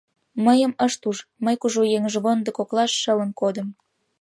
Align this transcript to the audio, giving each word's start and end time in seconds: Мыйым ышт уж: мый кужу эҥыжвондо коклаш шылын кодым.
Мыйым 0.45 0.73
ышт 0.85 1.01
уж: 1.09 1.17
мый 1.43 1.55
кужу 1.61 1.81
эҥыжвондо 1.95 2.49
коклаш 2.57 2.91
шылын 3.01 3.31
кодым. 3.39 3.67